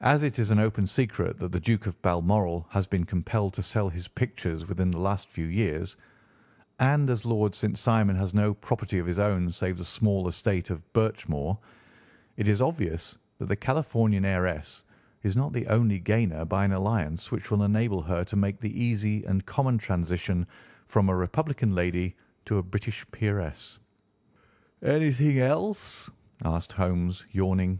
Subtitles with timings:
[0.00, 3.62] As it is an open secret that the Duke of Balmoral has been compelled to
[3.62, 5.98] sell his pictures within the last few years,
[6.78, 7.76] and as Lord St.
[7.76, 11.58] Simon has no property of his own save the small estate of Birchmoor,
[12.38, 14.82] it is obvious that the Californian heiress
[15.22, 18.82] is not the only gainer by an alliance which will enable her to make the
[18.82, 20.46] easy and common transition
[20.86, 22.16] from a Republican lady
[22.46, 23.78] to a British peeress.'"
[24.82, 26.08] "Anything else?"
[26.46, 27.78] asked Holmes, yawning.